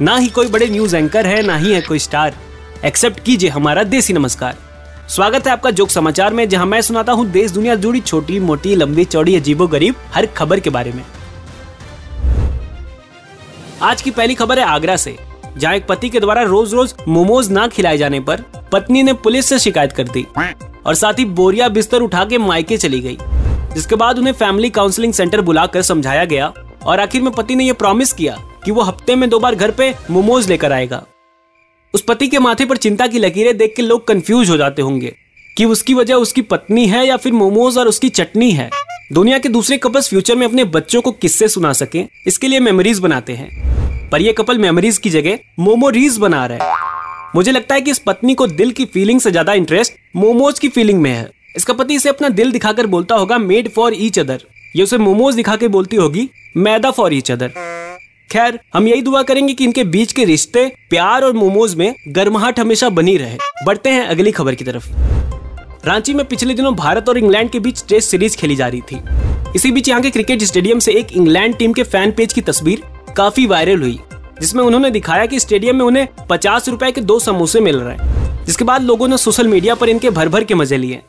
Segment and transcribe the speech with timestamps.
[0.00, 2.34] ना ही कोई बड़े न्यूज़ एंकर है, ना ही है कोई स्टार
[2.84, 4.56] एक्सेप्ट कीजिए हमारा देसी नमस्कार.
[5.08, 8.74] स्वागत है आपका जोक समाचार में, जहाँ मैं सुनाता हूँ देश, दुनिया जुड़ी छोटी, मोटी,
[8.74, 11.02] लंबी, चौड़ी, अजीबो गरीब, हर खबर के बारे में.
[13.82, 15.16] आज की पहली खबर है आगरा से,
[15.56, 18.42] जहाँ एक पति के द्वारा रोज रोज मोमोज ना खिलाए जाने पर
[18.72, 20.26] पत्नी ने पुलिस से शिकायत कर दी
[20.86, 23.16] और साथ ही बोरिया बिस्तर उठा के मायके चली गई,
[23.74, 26.52] जिसके बाद उन्हें फैमिली काउंसलिंग सेंटर बुलाकर समझाया गया
[26.82, 28.36] और आखिर में पति ने यह प्रॉमिस किया
[28.66, 31.02] कि वो हफ़्ते में दो बार घर पे मोमोज लेकर आएगा।
[31.94, 35.12] उस पति के माथे पर चिंता की लकीरें देख के लोग कंफ्यूज हो जाते होंगे
[35.56, 38.68] कि उसकी वजह उसकी पत्नी है या फिर मोमोज और उसकी चटनी है।
[39.12, 42.98] दुनिया के दूसरे कपल्स फ्यूचर में अपने बच्चों को किस्से सुना सके, इसके लिए मेमोरीज
[42.98, 46.74] बनाते हैं। पर ये कपल मेमोरीज की जगह मोमोरीज बना रहे
[47.34, 50.68] मुझे लगता है कि इस पत्नी को दिल की फीलिंग से ज़्यादा इंटरेस्ट मोमोज की
[50.68, 54.42] फीलिंग में है। इसका पति इसे अपना दिल दिखाकर बोलता होगा मेड फॉर ईच अदर
[54.76, 57.52] ये उसे मोमोज दिखा के बोलती होगी, मैदा फॉर ईच अदर
[58.30, 62.58] खैर, हम यही दुआ करेंगे कि इनके बीच के रिश्ते, प्यार और मोमोज में गर्माहट
[62.60, 64.88] हमेशा बनी रहे। बढ़ते हैं अगली खबर की तरफ़।
[65.86, 69.00] रांची में पिछले दिनों भारत और इंग्लैंड के बीच टेस्ट सीरीज़ खेली जा रही थी।
[69.56, 72.82] इसी बीच यहाँ के क्रिकेट स्टेडियम से एक इंग्लैंड टीम के फ़ैन पेज की तस्वीर
[73.16, 73.98] काफ़ी वायरल हुई,
[74.40, 78.44] जिसमें उन्होंने दिखाया कि स्टेडियम में उन्हें पचास रुपए के दो समोसे मिल रहे हैं,
[78.46, 81.00] जिसके बाद लोगों ने सोशल मीडिया पर इनके भर भर के मज़े लिए।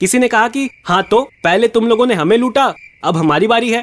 [0.00, 3.70] किसी ने कहा कि हाँ तो पहले तुम लोगों ने हमें लूटा, अब हमारी बारी
[3.70, 3.82] है।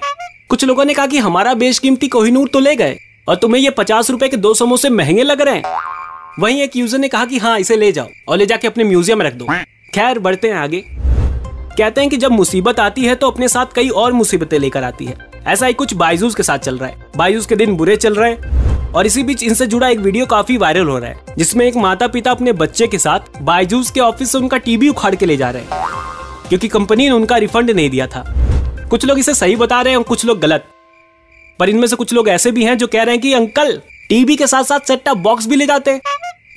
[0.52, 2.96] कुछ लोगों ने कहा कि हमारा बेशकीमती कोहिनूर तो ले गए
[3.28, 5.76] और तुम्हें ये पचास रुपए के दो समोसे महँगे लग रहे हैं।
[6.40, 9.20] वहीं एक यूज़र ने कहा कि हाँ इसे ले जाओ और ले जाके अपने म्यूज़ियम
[9.20, 9.46] में रख दो।
[9.96, 13.90] खैर, बढ़ते हैं आगे। कहते हैं कि जब मुसीबत आती है तो अपने साथ कई
[13.92, 15.16] और मुसीबतें लेकर आती है।
[15.48, 18.32] ऐसा ही कुछ बाइजूस के साथ चल रहा है। बाइजूस के दिन बुरे चल रहे
[18.32, 21.78] हैं और इसी बीच इनसे जुड़ा एक वीडियो काफ़ी वायरल हो रहा है, जिसमें एक
[21.78, 25.38] माता पिता अपने बच्चे के साथ बाइजूस के ऑफ़िस से उनका टीवी उखाड़ के ले
[25.38, 28.26] जा रहे हैं, क्योंकि कंपनी ने उनका रिफंड नहीं दिया था।
[28.92, 30.64] कुछ लोग इसे सही बता रहे हैं और कुछ लोग गलत।
[31.60, 33.72] पर इनमें से कुछ लोग ऐसे भी हैं जो कह रहे हैं कि अंकल
[34.10, 36.00] टीवी के साथ साथ सेट टॉप बॉक्स भी ले जाते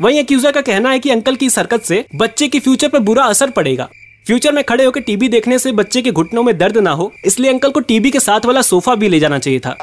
[0.00, 2.88] वहीं एक यूज़र का कहना है कि अंकल की इस हरकत से बच्चे के फ्यूचर
[2.88, 3.88] पर बुरा असर पड़ेगा।
[4.26, 7.50] फ्यूचर में खड़े होकर टीवी देखने से बच्चे के घुटनों में दर्द ना हो, इसलिए
[7.50, 9.76] अंकल को टीवी के साथ वाला सोफा भी ले जाना चाहिए था।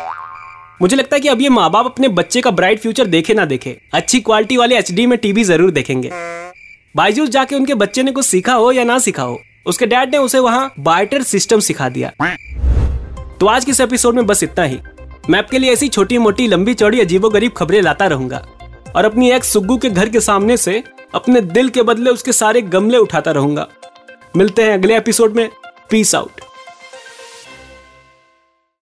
[0.81, 3.45] मुझे लगता है कि अब ये माँ बाप अपने बच्चे का ब्राइट फ्यूचर देखे ना
[3.45, 6.11] देखे। अच्छी क्वालिटी वाले एचडी में टीवी ज़रूर देखेंगे।
[6.95, 10.17] बाइजूस जाके उनके बच्चे ने कुछ सीखा हो या ना सीखा हो। उसके डैड ने
[10.17, 12.11] उसे वहाँ बार्टर सिस्टम सिखा दिया।
[13.39, 14.79] तो आज के इस एपिसोड में बस इतना ही।
[15.29, 18.45] मैं आपके लिए ऐसी छोटी मोटी लंबी, चौड़ी, अजीबो गरीब खबरें लाता रहूँगा।
[18.95, 20.83] और अपनी एक सुग्गू के घर के सामने से
[21.15, 23.67] अपने दिल के बदले उसके सारे गमले उठाता रहूँगा।
[24.37, 25.49] मिलते हैं अगले एपिसोड में।
[25.89, 26.41] Peace out